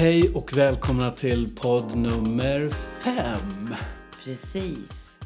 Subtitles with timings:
[0.00, 2.70] Hej och välkomna till podd nummer
[3.04, 3.74] fem.
[4.24, 5.18] Precis.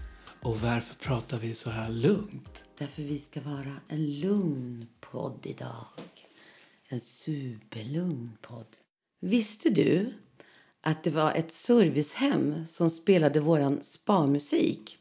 [0.42, 2.64] Och varför pratar vi så här lugnt?
[2.78, 5.86] Därför vi ska vara en lugn podd idag.
[6.88, 8.66] En superlugn podd.
[9.20, 10.12] Visste du
[10.80, 14.98] att det var ett servicehem som spelade våran spa-musik?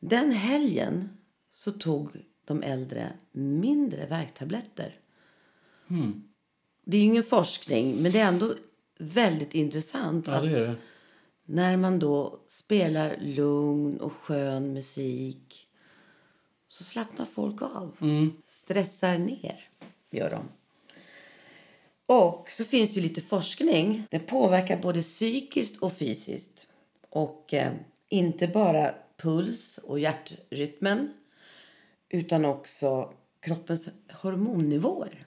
[0.00, 1.08] Den helgen
[1.50, 2.10] så tog
[2.44, 4.94] de äldre mindre värktabletter.
[6.90, 8.54] Det är ju ingen forskning, men det är ändå
[8.98, 10.74] väldigt intressant Ja, det är det.
[11.44, 15.68] när man då spelar lugn och skön musik
[16.68, 17.96] så slappnar folk av.
[18.44, 19.68] Stressar ner,
[20.10, 20.42] gör de.
[22.06, 24.06] Och så finns det lite forskning.
[24.10, 26.66] Den påverkar både psykiskt och fysiskt.
[27.10, 27.72] Och eh,
[28.08, 31.12] inte bara puls och hjärtrytmen
[32.08, 35.24] utan också kroppens hormonnivåer.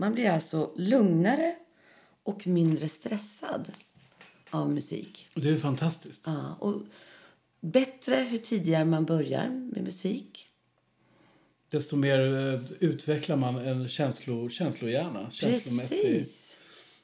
[0.00, 1.54] Man blir alltså lugnare
[2.22, 3.72] och mindre stressad
[4.50, 5.28] av musik.
[5.34, 6.22] Det är fantastiskt.
[6.26, 6.82] Ja, och
[7.60, 10.48] bättre ju tidigare man börjar med musik.
[11.70, 15.30] Desto mer eh, utvecklar man en känslo, känslohjärna.
[15.30, 16.02] Känslomässig.
[16.02, 16.56] Precis.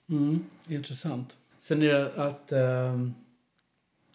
[0.08, 1.38] Mm, intressant.
[1.58, 3.08] Sen är det att eh,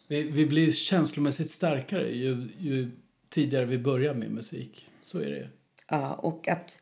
[0.07, 2.91] vi, vi blir känslomässigt starkare ju, ju
[3.29, 4.87] tidigare vi börjar med musik.
[5.03, 5.49] Så är det.
[5.87, 6.81] Ja, och att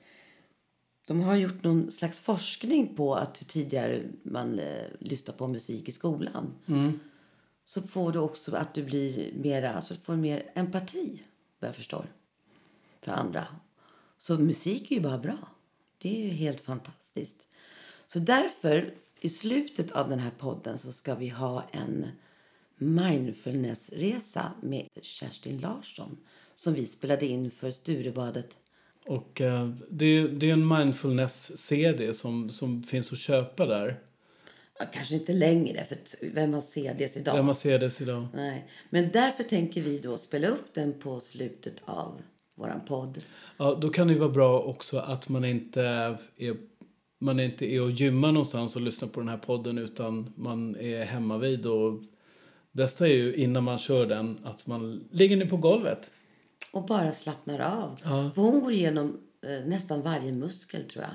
[1.10, 5.90] de har gjort någon slags forskning på att ju tidigare man eh, lyssnar på musik
[5.90, 6.54] i skolan
[7.66, 11.24] så får du också att du blir mera, alltså får mer empati,
[11.60, 12.06] vad jag förstår,
[13.02, 13.48] för andra.
[14.18, 15.38] Så musik är ju bara bra.
[15.98, 17.48] Det är ju helt fantastiskt.
[18.06, 22.08] Så därför, i slutet av den här podden så ska vi ha en
[22.76, 26.18] mindfulnessresa med Kerstin Larsson
[26.56, 28.58] som vi spelade in för Sturebadet
[29.10, 34.00] Och eh, det, är- det är en mindfulness-CD som, som finns att köpa där.
[34.80, 35.98] Ja, kanske inte längre, för
[36.34, 37.46] vem har CDs idag?
[37.46, 38.28] Man ser det idag.
[38.34, 38.66] Nej.
[38.90, 42.22] Men därför tänker vi då spela upp den på slutet av
[42.56, 43.24] våran podd.
[43.58, 46.18] Ja, då kan det ju vara bra också att man inte är,
[47.20, 51.06] man inte är och gymmar någonstans och lyssnar på den här podden utan man är
[51.06, 52.04] hemma vid och
[52.72, 56.12] bästa är ju innan man kör den att man ligger ner på golvet.
[56.72, 58.00] Och bara slappnar av.
[58.04, 58.32] Ja.
[58.36, 61.14] För hon går igenom eh, nästan varje muskel tror jag.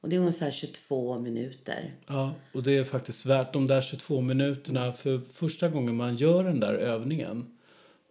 [0.00, 1.92] Och det är ungefär 22 minuter.
[2.06, 6.44] Ja, och det är faktiskt värt de där 22 minuterna för första gången man gör
[6.44, 7.46] den där övningen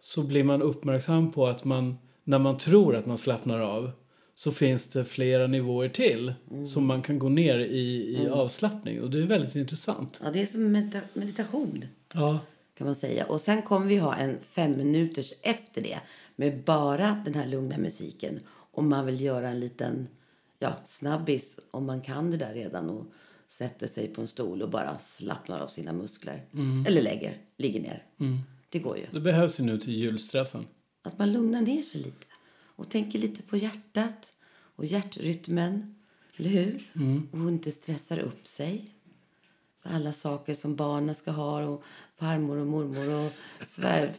[0.00, 3.90] så blir man uppmärksam på att man när man tror att man slappnar av
[4.34, 6.34] så finns det flera nivåer till
[6.66, 10.20] som man kan gå ner i, i avslappning och det är väldigt intressant.
[10.24, 11.84] Ja, det är som medita- meditation
[12.14, 12.38] Ja,
[12.76, 13.26] kan man säga.
[13.26, 16.00] Och sen kommer vi ha en fem minuters efter det
[16.36, 18.40] med bara den här lugna musiken.
[18.48, 20.08] Om man vill göra en liten
[20.58, 23.06] ja, snabbis, om man kan det där redan och
[23.48, 26.44] sätter sig på en stol och bara slappnar av sina muskler.
[26.86, 28.04] Eller lägger, ligger ner.
[28.68, 29.06] Det går ju.
[29.12, 30.66] det behövs ju nu till julstressen.
[31.02, 32.26] Att man lugnar ner sig lite
[32.76, 34.32] och tänker lite på hjärtat
[34.76, 35.94] och hjärtrytmen.
[36.36, 36.90] Eller hur?
[37.32, 38.90] Och inte stressar upp sig.
[39.82, 41.82] Alla saker som barnen ska ha och
[42.18, 43.32] farmor och mormor och
[43.66, 44.14] svär,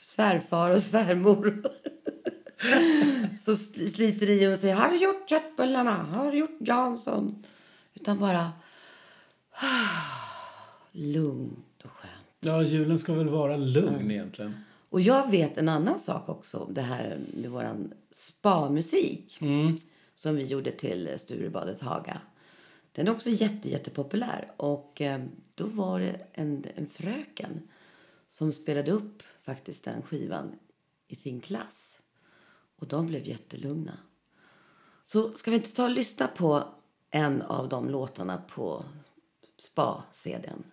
[0.00, 1.62] svärfar och svärmor.
[3.38, 5.90] Så sliter i och säger har du gjort köttbullarna?
[5.92, 7.44] Har du gjort Jansson?
[7.94, 8.52] Utan bara
[10.92, 12.12] lugnt och skönt.
[12.40, 14.64] Ja, julen ska väl vara lugn egentligen.
[14.90, 19.38] Och jag vet en annan sak också, det här med våran spa-musik
[20.14, 22.20] som vi gjorde till Sturebadet Haga.
[22.92, 24.50] Den är också jätte, jättepopulär.
[24.56, 25.20] Och eh,
[25.58, 27.68] då var det en, en fröken
[28.28, 30.58] som spelade upp faktiskt den skivan
[31.08, 32.02] i sin klass.
[32.76, 33.98] Och de blev jättelugna.
[35.02, 36.74] Så ska vi inte ta och lyssna på
[37.10, 38.84] en av de låtarna på
[39.58, 40.64] spa-cdn?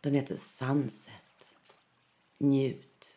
[0.00, 1.50] Den heter Sunset.
[2.38, 3.15] Njut.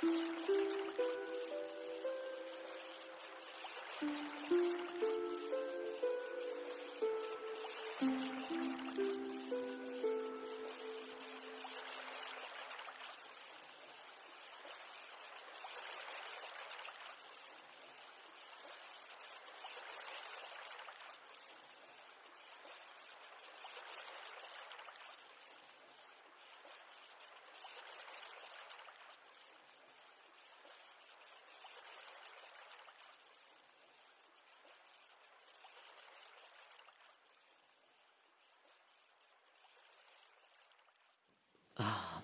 [0.00, 0.06] Ah,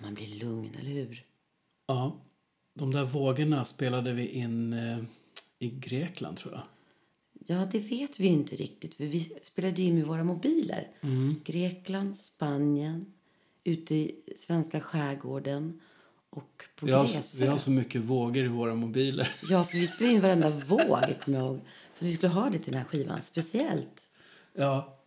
[0.02, 1.24] man blir lugn, eller hur?
[1.86, 2.20] Ja.
[2.74, 4.98] De där vågorna spelade vi in eh,
[5.58, 6.62] i Grekland, tror jag.
[7.46, 8.94] Ja, det vet vi inte riktigt.
[8.94, 10.88] För vi spelade in med våra mobiler.
[11.44, 13.06] Grekland, Spanien,
[13.64, 15.80] ute i svenska skärgården
[16.30, 19.36] och på Vi har, vi har så mycket vågor i våra mobiler.
[19.50, 21.60] Ja, för vi spelade in varenda våg, kommer jag ihåg.
[21.94, 24.08] För vi skulle ha det till den här skivan, speciellt.
[24.52, 24.98] Ja.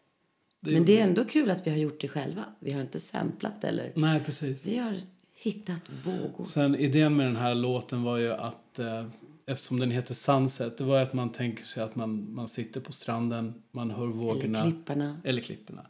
[0.59, 2.45] Det Men det är ändå kul att vi har gjort det själva.
[2.59, 3.91] Vi har inte samplat eller...
[3.95, 4.65] Nej, precis.
[4.65, 5.01] Vi har
[5.35, 6.43] hittat vågor.
[6.43, 9.07] Sen idén med den här låten var ju att eh,
[9.45, 12.91] eftersom den heter Sunset, det var att man tänker sig att man, man sitter på
[12.93, 14.59] stranden, man hör vågorna.
[14.59, 15.21] Eller klipparna.
[15.23, 15.87] Eller klipporna.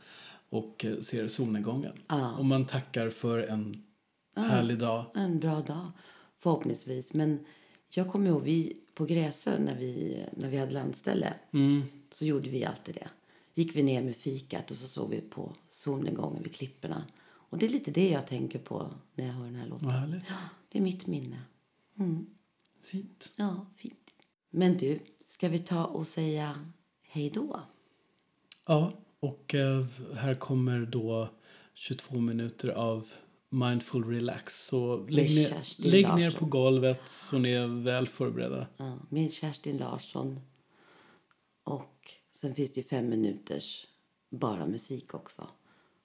[0.49, 1.93] Och eh, ser solnedgången.
[2.07, 2.35] Ja.
[2.37, 3.83] Och man tackar för en
[4.35, 5.05] härlig dag.
[5.15, 5.91] En bra dag,
[6.39, 7.13] förhoppningsvis.
[7.13, 7.39] Men
[7.89, 11.83] jag kommer ihåg, vi, på Gräsö, när vi, när vi hade landställe, Mm.
[12.11, 13.07] så gjorde vi alltid det.
[13.57, 17.05] Gick vi ner med fikat och så såg vi på solnedgången vid klipporna.
[17.23, 20.21] Och det är lite det jag tänker på när jag hör den här låten.
[20.69, 21.41] Det är mitt minne.
[22.83, 23.31] Fint.
[23.35, 24.13] Ja, fint.
[24.49, 26.59] Men du, ska vi ta och säga
[27.01, 27.61] hej då?
[28.65, 29.85] Ja, och eh,
[30.15, 31.29] här kommer då
[31.73, 33.07] 22 minuter av
[33.49, 34.65] Mindful Relax.
[34.65, 38.67] Så lägg, ner, lägg ner på golvet så ni är väl förberedda.
[38.77, 40.39] Ja, med Kerstin Larsson.
[41.63, 43.87] Och sen finns det ju fem minuters
[44.29, 45.47] bara musik också.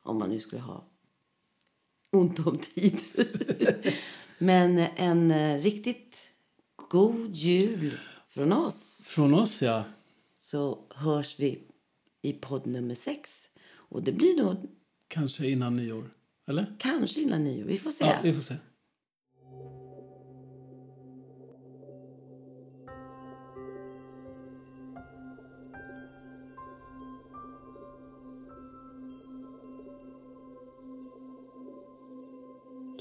[0.02, 0.84] Om man nu skulle ha
[2.10, 3.00] ont om tid.
[4.38, 6.28] Men en eh, riktigt
[6.76, 7.98] god jul
[8.28, 9.08] från oss.
[9.08, 9.84] Från oss, ja.
[10.36, 11.62] Så hörs vi
[12.22, 13.50] i podd nummer sex.
[13.74, 14.56] Och det blir nog
[15.08, 16.10] Kanske innan nyår.
[16.46, 16.76] Eller?
[16.78, 17.64] kanske innan nyår.
[17.64, 18.04] Vi får se.
[18.04, 18.54] Ja, vi får se.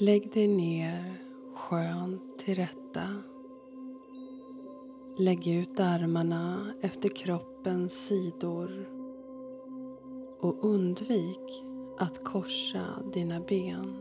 [0.02, 1.14] Lägg dig ner
[1.54, 3.02] skönt till rätta.
[5.18, 8.88] Lägg ut armarna efter kroppens sidor
[10.40, 11.64] och undvik
[11.98, 13.96] att korsa dina ben.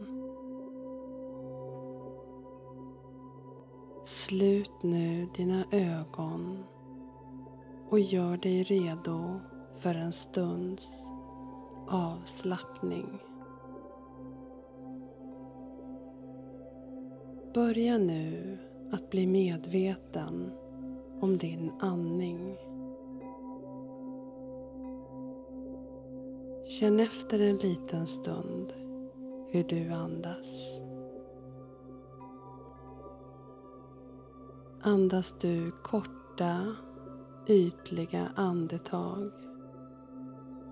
[4.04, 6.64] Slut nu dina ögon
[7.90, 9.40] och gör dig redo
[9.80, 10.88] för en stunds
[11.88, 13.31] avslappning.
[17.54, 18.58] Börja nu
[18.92, 20.52] att bli medveten
[21.20, 22.58] om din andning.
[26.68, 28.74] Känn efter en liten stund
[29.50, 30.80] hur du andas.
[34.82, 36.76] Andas du korta,
[37.48, 39.32] ytliga andetag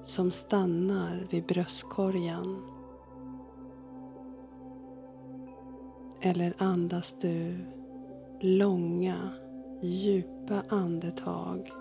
[0.03, 2.61] som stannar vid bröstkorgen
[6.21, 7.57] Eller andas du
[8.41, 9.29] långa,
[9.81, 11.71] djupa andetag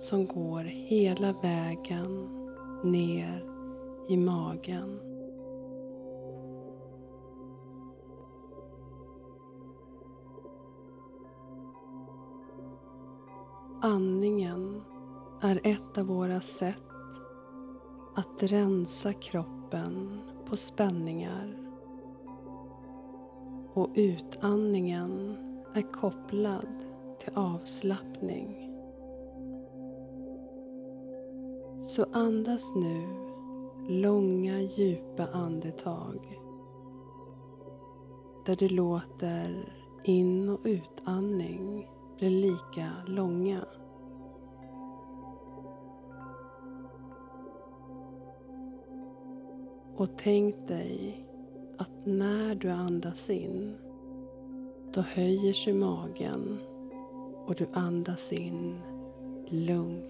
[0.00, 2.28] som går hela vägen
[2.84, 3.44] ner
[4.08, 5.00] i magen.
[13.82, 14.82] Andningen
[15.40, 16.82] är ett av våra sätt
[18.14, 21.63] att rensa kroppen på spänningar
[23.74, 25.36] och utandningen
[25.74, 26.68] är kopplad
[27.18, 28.70] till avslappning.
[31.80, 33.06] Så andas nu
[33.88, 36.40] långa djupa andetag
[38.46, 41.88] där du låter in och utandning
[42.18, 43.64] bli lika långa.
[49.96, 51.24] Och tänk dig
[51.78, 53.76] att när du andas in
[54.92, 56.58] då höjer sig magen
[57.46, 58.80] och du andas in
[59.48, 60.02] lugn.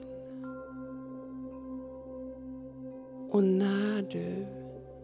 [3.30, 4.46] Och när du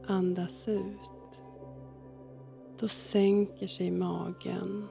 [0.07, 1.43] andas ut,
[2.79, 4.89] då sänker sig magen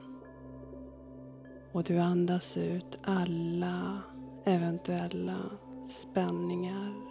[1.72, 4.02] och du andas ut alla
[4.44, 5.38] eventuella
[5.88, 7.09] spänningar.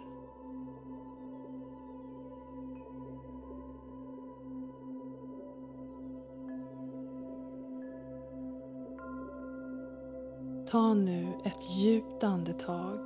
[10.70, 12.98] Ta nu ett djupt andetag.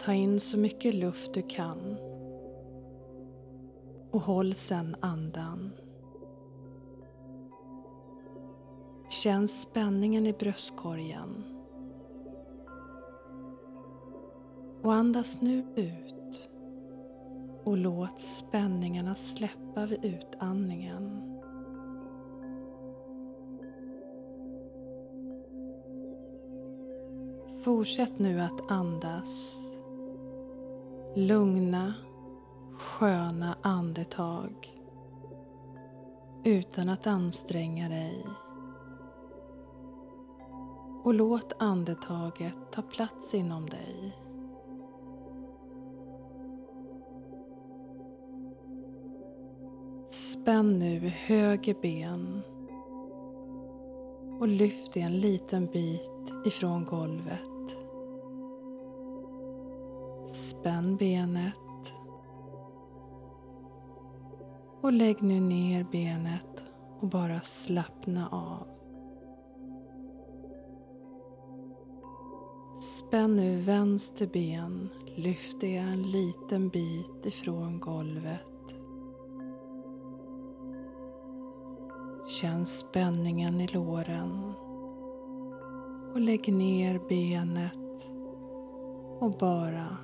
[0.00, 1.96] Ta in så mycket luft du kan.
[4.10, 5.70] Och håll sen andan.
[9.08, 11.44] Känn spänningen i bröstkorgen.
[14.82, 16.48] Och andas nu ut.
[17.64, 21.33] Och låt spänningarna släppa vid utandningen.
[27.64, 29.60] Fortsätt nu att andas
[31.14, 31.94] lugna,
[32.78, 34.82] sköna andetag
[36.44, 38.26] utan att anstränga dig.
[41.04, 44.18] Och låt andetaget ta plats inom dig.
[50.10, 52.42] Spänn nu höger ben
[54.40, 57.53] och lyft det en liten bit ifrån golvet.
[60.64, 61.92] Spänn benet.
[64.80, 66.62] Och lägg nu ner benet
[67.00, 68.66] och bara slappna av.
[72.80, 74.88] Spänn nu vänster ben.
[75.16, 78.74] Lyft det en liten bit ifrån golvet.
[82.28, 84.52] Känn spänningen i låren.
[86.14, 88.10] Och lägg ner benet
[89.20, 89.96] och bara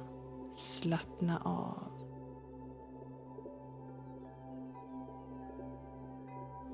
[0.55, 2.01] slappna av.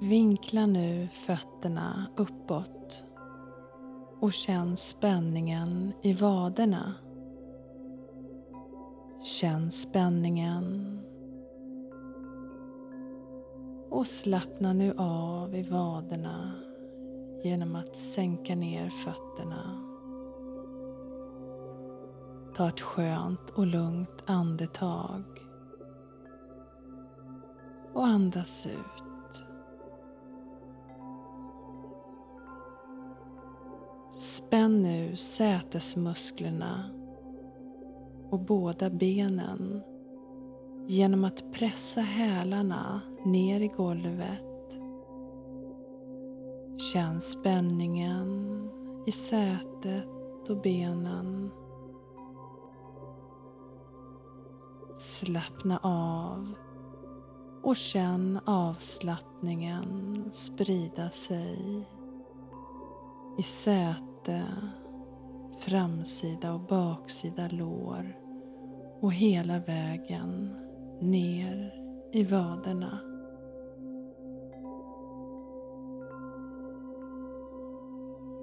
[0.00, 3.04] Vinkla nu fötterna uppåt
[4.20, 6.94] och känn spänningen i vaderna.
[9.22, 11.00] Känn spänningen
[13.90, 16.52] och slappna nu av i vaderna
[17.44, 19.85] genom att sänka ner fötterna.
[22.56, 25.22] Ta ett skönt och lugnt andetag.
[27.92, 29.42] Och andas ut.
[34.18, 36.90] Spänn nu sätesmusklerna
[38.30, 39.82] och båda benen
[40.86, 44.42] genom att pressa hälarna ner i golvet.
[46.92, 48.60] Känn spänningen
[49.06, 51.50] i sätet och benen.
[54.98, 56.54] Slappna av
[57.62, 61.88] och känn avslappningen sprida sig
[63.38, 64.46] i säte,
[65.58, 68.16] framsida och baksida lår
[69.00, 70.56] och hela vägen
[71.00, 71.74] ner
[72.12, 72.98] i vaderna.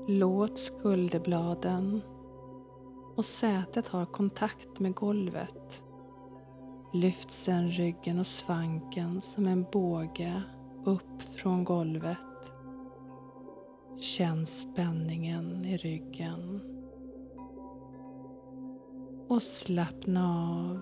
[0.07, 2.01] Låt skulderbladen
[3.15, 5.83] och sätet ha kontakt med golvet
[6.95, 10.43] Lyft sen ryggen och svanken som en båge
[10.85, 12.17] upp från golvet.
[13.97, 16.61] Känn spänningen i ryggen.
[19.27, 20.79] Och slappna av.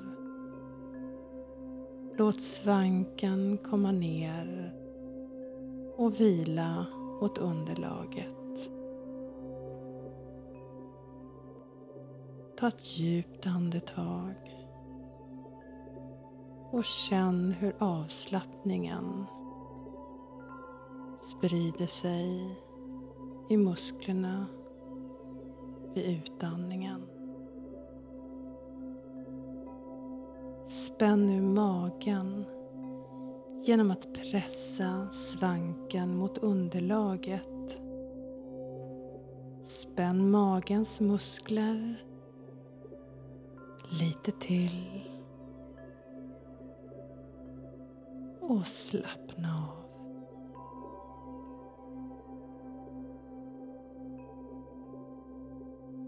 [2.18, 4.74] Låt svanken komma ner
[5.98, 6.86] och vila
[7.22, 8.72] mot underlaget.
[12.58, 14.61] Ta ett djupt andetag
[16.72, 19.26] och känn hur avslappningen
[21.20, 22.60] sprider sig
[23.50, 24.46] i musklerna
[25.94, 27.02] vid utandningen.
[30.68, 32.46] Spänn nu magen
[33.66, 37.78] genom att pressa svanken mot underlaget.
[39.66, 42.04] Spänn magens muskler
[43.90, 45.11] lite till.
[48.52, 49.82] Och slappna av.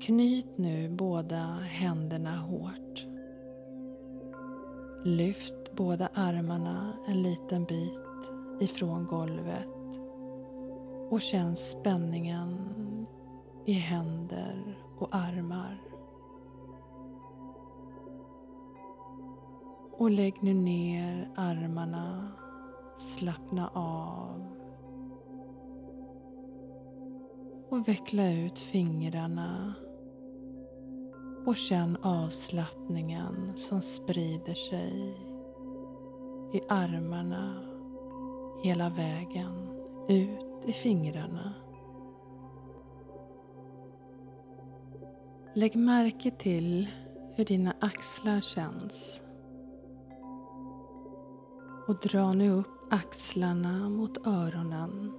[0.02, 3.08] Knyt nu båda händerna hårt.
[5.06, 9.68] Lyft båda armarna en liten bit ifrån golvet
[11.10, 12.58] och känn spänningen
[13.66, 15.93] i händer och armar.
[19.98, 22.32] Och lägg nu ner armarna.
[22.98, 24.46] Slappna av.
[27.70, 29.74] Och veckla ut fingrarna.
[31.46, 35.18] Och känn avslappningen som sprider sig
[36.54, 37.64] i armarna
[38.64, 39.70] hela vägen
[40.10, 41.54] ut i fingrarna.
[45.54, 46.88] Lägg märke till
[47.36, 49.22] hur dina axlar känns.
[51.88, 55.12] Och dra nu upp axlarna mot öronen.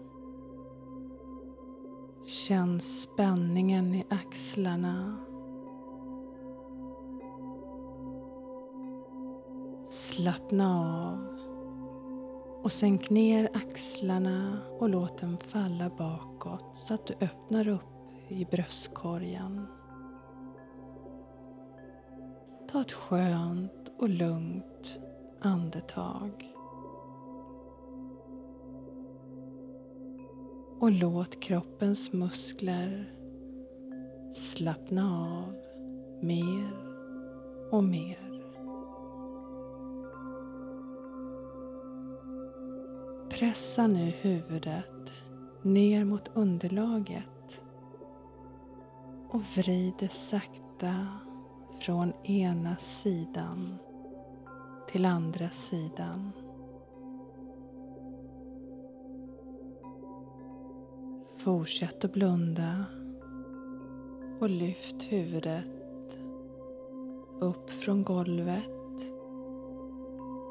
[2.26, 5.16] Känn spänningen i axlarna.
[9.88, 11.34] Slappna av
[12.62, 17.82] och sänk ner axlarna och låt dem falla bakåt så att du öppnar upp
[18.28, 19.66] i bröstkorgen.
[22.72, 24.98] Ta ett skönt och lugnt
[25.40, 26.53] andetag.
[30.84, 33.12] Och låt kroppens muskler
[34.32, 35.56] slappna av
[36.20, 36.70] mer
[37.70, 38.42] och mer.
[43.30, 45.10] Pressa nu huvudet
[45.62, 47.60] ner mot underlaget
[49.30, 51.08] och vrid det sakta
[51.80, 53.76] från ena sidan
[54.88, 56.32] till andra sidan.
[61.44, 62.84] Fortsätt att blunda
[64.40, 65.66] och lyft huvudet
[67.40, 68.70] upp från golvet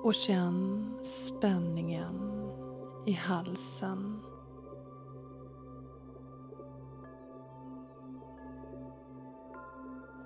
[0.04, 2.50] och känn spänningen
[3.06, 4.20] i halsen.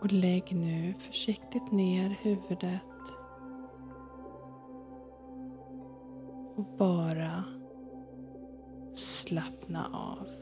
[0.02, 2.82] Och lägg nu försiktigt ner huvudet
[6.56, 7.44] och bara
[8.96, 10.37] slappna av.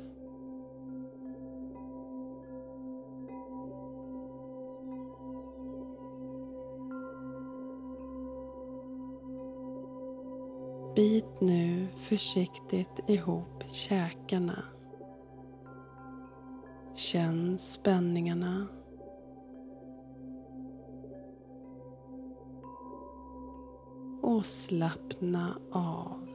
[10.95, 14.63] Bit nu försiktigt ihop käkarna.
[16.95, 18.67] Känn spänningarna.
[24.21, 26.27] Och slappna av.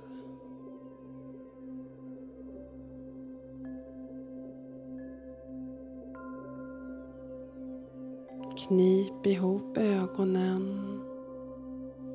[8.56, 11.00] Knip ihop ögonen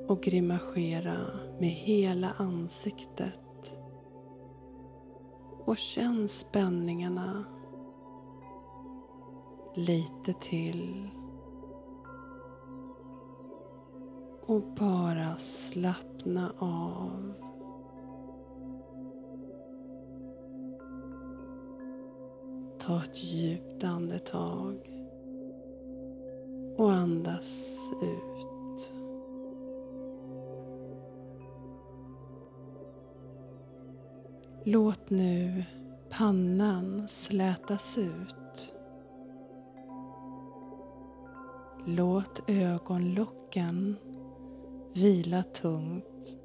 [0.08, 1.18] och grimasera
[1.60, 3.72] med hela ansiktet.
[5.66, 7.46] Och känn spänningarna
[9.76, 11.10] lite till.
[14.48, 17.34] Och bara slappna av.
[22.80, 25.06] Ta ett djupt andetag
[26.78, 28.35] och andas ut.
[34.68, 35.64] Låt nu
[36.10, 38.74] pannan slätas ut.
[41.86, 43.96] Låt ögonlocken
[44.94, 46.36] vila tungt.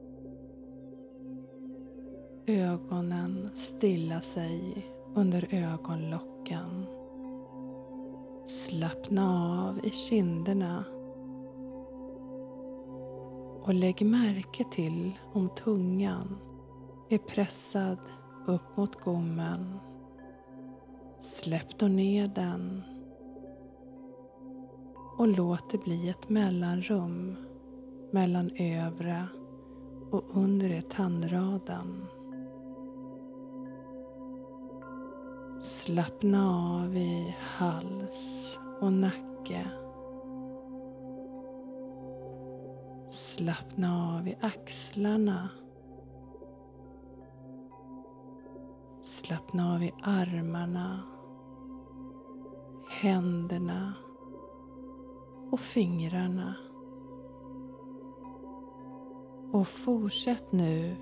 [2.46, 6.86] Ögonen stilla sig under ögonlocken.
[8.46, 10.84] Slappna av i kinderna
[13.62, 16.38] och lägg märke till om tungan
[17.10, 17.98] är pressad
[18.46, 19.78] upp mot gommen.
[21.20, 22.82] Släpp då ner den
[25.18, 27.36] och låt det bli ett mellanrum
[28.12, 29.26] mellan övre
[30.10, 32.06] och undre tandraden.
[35.62, 39.70] Slappna av i hals och nacke.
[43.10, 45.48] Slappna av i axlarna
[49.30, 51.02] Slappna av i armarna,
[52.88, 53.94] händerna
[55.50, 56.54] och fingrarna.
[59.52, 60.96] Och fortsätt nu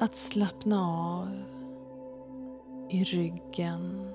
[0.00, 1.28] att slappna av
[2.90, 4.10] i ryggen,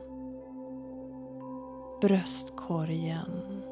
[2.01, 3.63] bröstkorgen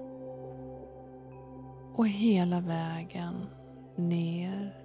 [1.95, 3.45] och hela vägen
[3.95, 4.75] ner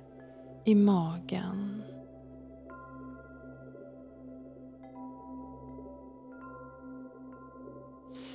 [0.65, 1.83] i magen.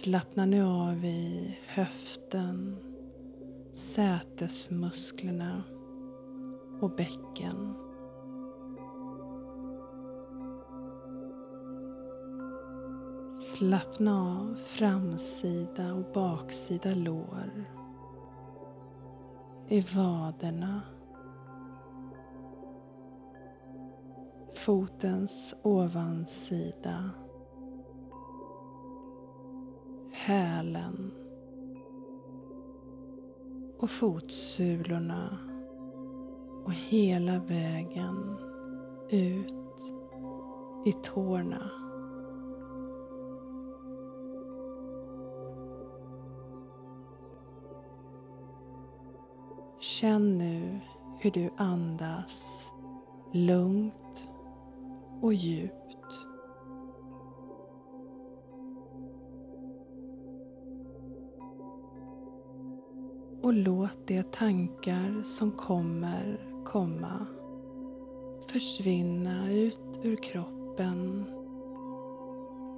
[0.04, 2.78] Slappna nu av i höften,
[3.74, 5.64] sätesmusklerna
[6.82, 7.74] och bäcken.
[13.42, 17.66] Slappna av framsida och baksida lår.
[19.68, 20.82] I vaderna.
[24.54, 27.10] Fotens ovansida.
[30.30, 31.12] Hälen.
[33.80, 35.38] Och fotsulorna.
[36.66, 38.38] Och hela vägen
[39.10, 39.54] ut
[40.86, 41.72] i tårna.
[49.80, 50.80] Känn nu
[51.20, 52.72] hur du andas
[53.32, 54.30] lugnt
[55.22, 55.79] och djupt.
[63.50, 67.26] Och låt de tankar som kommer komma
[68.48, 71.26] försvinna ut ur kroppen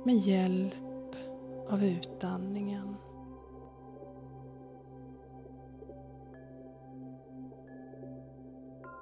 [0.05, 1.15] med hjälp
[1.69, 2.95] av utandningen.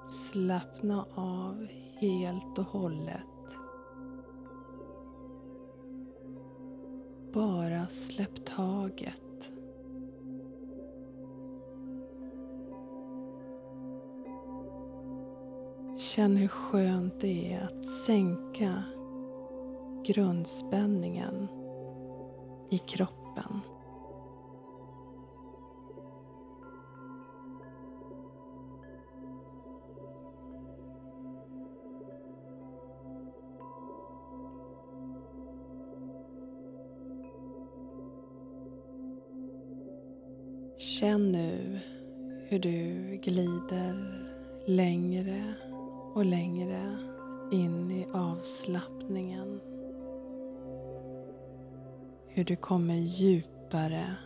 [0.08, 1.66] Slappna av
[2.00, 3.56] helt och hållet.
[7.32, 9.29] Bara släpp taget.
[16.20, 18.82] Känn hur skönt det är att sänka
[20.06, 21.48] grundspänningen
[22.70, 23.60] i kroppen.
[40.76, 41.80] Känn nu
[42.48, 44.26] hur du glider
[44.66, 45.54] längre
[46.14, 46.96] och längre
[47.52, 49.60] in i avslappningen.
[52.26, 54.16] Hur du kommer djupare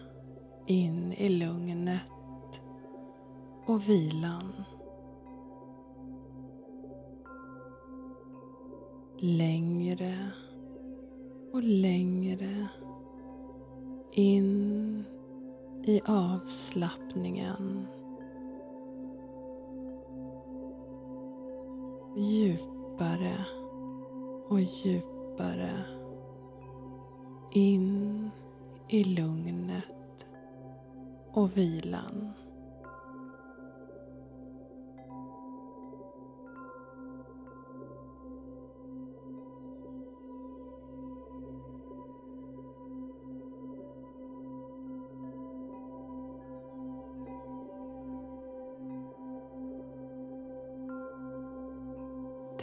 [0.66, 2.00] in i lugnet
[3.66, 4.64] och vilan.
[9.18, 10.30] Längre
[11.52, 12.68] och längre
[14.12, 15.04] in
[15.84, 17.86] i avslappningen.
[22.16, 23.44] Djupare
[24.48, 25.84] och djupare
[27.52, 28.30] in
[28.88, 30.26] i lugnet
[31.32, 32.32] och vilan.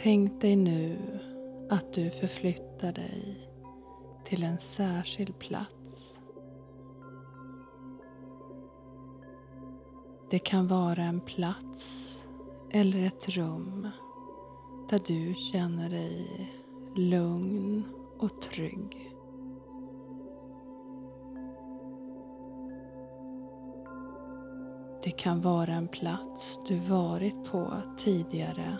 [0.02, 0.98] Tänk dig nu
[1.70, 3.48] att du förflyttar dig
[4.24, 6.16] till en särskild plats.
[10.30, 12.24] Det kan vara en plats
[12.70, 13.88] eller ett rum
[14.90, 16.52] där du känner dig
[16.96, 17.84] lugn
[18.18, 19.14] och trygg.
[25.02, 28.78] Det kan vara en plats du varit på tidigare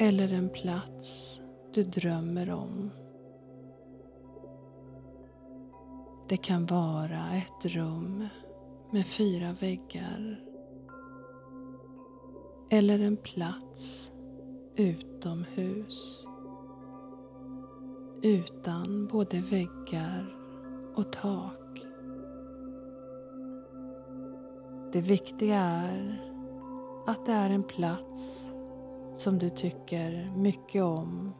[0.00, 1.40] eller en plats
[1.72, 2.90] du drömmer om.
[6.28, 8.28] Det kan vara ett rum
[8.90, 10.40] med fyra väggar.
[12.70, 14.12] Eller en plats
[14.76, 16.26] utomhus.
[18.22, 20.36] Utan både väggar
[20.94, 21.86] och tak.
[24.92, 26.22] Det viktiga är
[27.06, 28.52] att det är en plats
[29.14, 31.32] som du tycker mycket om.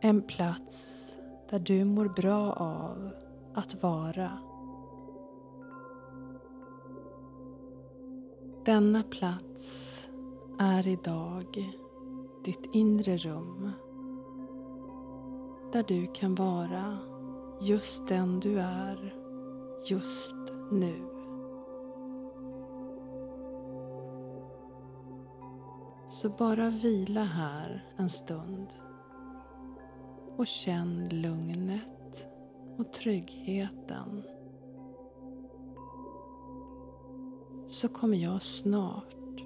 [0.00, 1.08] En plats
[1.50, 3.10] där du mår bra av
[3.54, 4.38] att vara.
[8.64, 10.08] Denna plats
[10.58, 11.72] är idag
[12.44, 13.70] ditt inre rum
[15.72, 16.98] där du kan vara
[17.60, 19.14] just den du är
[19.86, 20.36] just
[20.70, 21.11] nu.
[26.22, 28.68] Så bara vila här en stund
[30.36, 32.26] och känn lugnet
[32.78, 34.22] och tryggheten.
[37.68, 39.44] Så kommer jag snart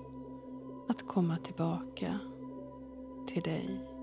[0.89, 2.19] att komma tillbaka
[3.27, 3.96] till dig.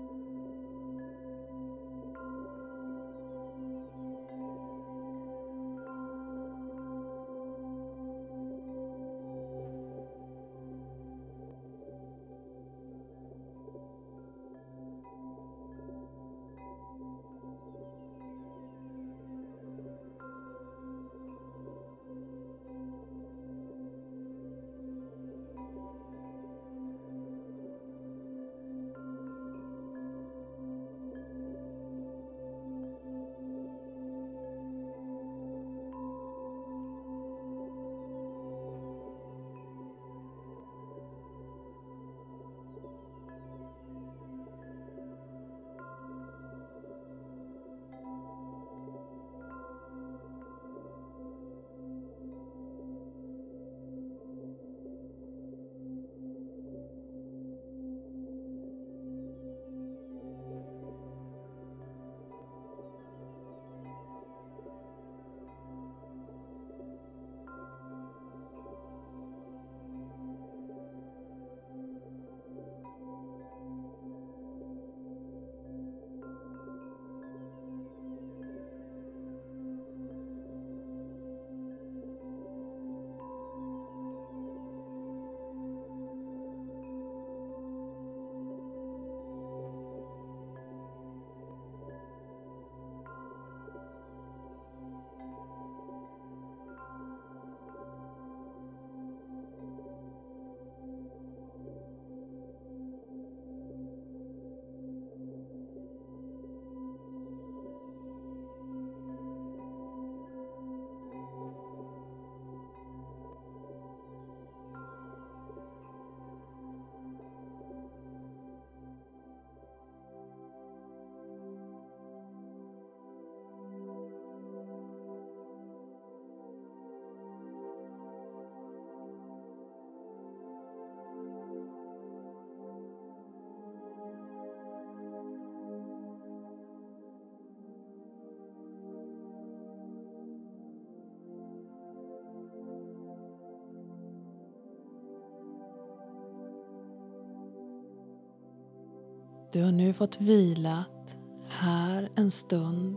[149.54, 151.16] Du har nu fått vilat
[151.48, 152.96] här en stund,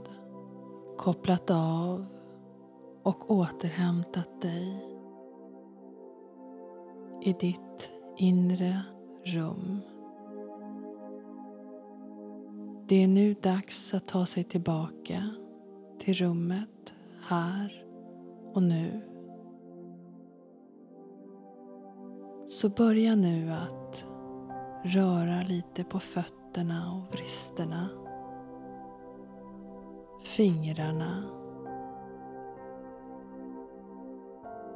[0.98, 2.06] kopplat av
[3.04, 4.86] och återhämtat dig
[7.22, 8.82] i ditt inre
[9.24, 9.82] rum.
[12.88, 15.30] Det är nu dags att ta sig tillbaka
[16.00, 16.92] till rummet
[17.28, 17.86] här
[18.54, 19.02] och nu.
[22.50, 24.06] Så börja nu att
[24.84, 27.90] röra lite på fötterna och vristerna.
[30.24, 31.24] Fingrarna.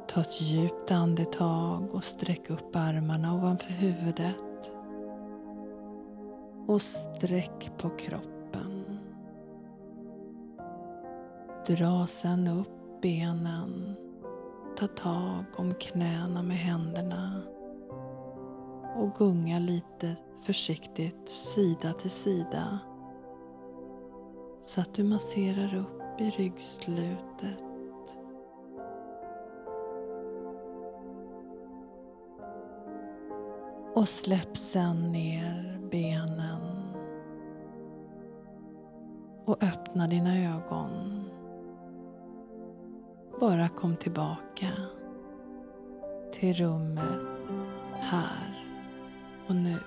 [0.08, 4.70] Ta ett djupt andetag och sträck upp armarna ovanför huvudet.
[6.66, 8.98] Och sträck på kroppen.
[11.66, 13.96] Dra sen upp benen.
[14.78, 17.42] Ta tag om knäna med händerna
[18.96, 22.78] och gunga lite försiktigt sida till sida
[24.64, 27.64] så att du masserar upp i ryggslutet.
[33.94, 36.60] Och släpp sen ner benen
[39.44, 41.24] och öppna dina ögon.
[43.40, 44.68] Bara kom tillbaka
[46.32, 47.20] till rummet
[48.00, 48.51] här
[49.46, 49.78] och nu.